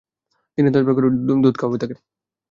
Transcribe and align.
দিনে 0.57 0.69
দশবার 0.73 0.93
করে 0.95 1.07
দুধ 1.43 1.55
খাওয়াবি 1.57 1.77
তাকে। 1.81 1.95